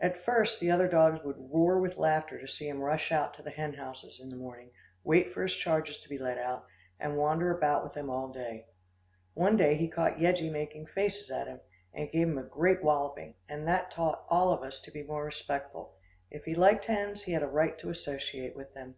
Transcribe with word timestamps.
At 0.00 0.24
first, 0.24 0.60
the 0.60 0.70
other 0.70 0.88
dogs 0.88 1.22
would 1.24 1.36
roar 1.38 1.78
with 1.78 1.98
laughter 1.98 2.40
to 2.40 2.48
see 2.48 2.66
him 2.66 2.80
rush 2.80 3.12
out 3.12 3.34
to 3.34 3.42
the 3.42 3.50
hen 3.50 3.74
houses 3.74 4.18
in 4.18 4.30
the 4.30 4.34
morning, 4.36 4.70
wait 5.04 5.30
for 5.34 5.42
his 5.42 5.54
charges 5.54 6.00
to 6.00 6.08
be 6.08 6.16
let 6.16 6.38
out, 6.38 6.64
and 6.98 7.18
wander 7.18 7.54
about 7.54 7.84
with 7.84 7.92
them 7.92 8.08
all 8.08 8.28
day. 8.32 8.64
One 9.34 9.58
day 9.58 9.74
he 9.76 9.86
caught 9.86 10.18
Yeggie 10.18 10.50
making 10.50 10.86
faces 10.86 11.30
at 11.30 11.48
him, 11.48 11.60
and 11.92 12.10
gave 12.10 12.28
him 12.28 12.38
a 12.38 12.44
great 12.44 12.82
walloping, 12.82 13.34
and 13.46 13.68
that 13.68 13.90
taught 13.90 14.24
all 14.30 14.54
of 14.54 14.62
us 14.62 14.80
to 14.80 14.90
be 14.90 15.02
more 15.02 15.26
respectful. 15.26 15.98
If 16.30 16.44
he 16.46 16.54
liked 16.54 16.86
hens, 16.86 17.24
he 17.24 17.32
had 17.32 17.42
a 17.42 17.46
right 17.46 17.76
to 17.80 17.90
associate 17.90 18.56
with 18.56 18.72
them. 18.72 18.94